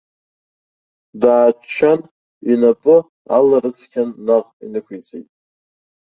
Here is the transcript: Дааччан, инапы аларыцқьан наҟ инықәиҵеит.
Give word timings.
Дааччан, 1.21 2.01
инапы 2.51 2.95
аларыцқьан 3.35 4.09
наҟ 4.25 4.45
инықәиҵеит. 4.63 5.29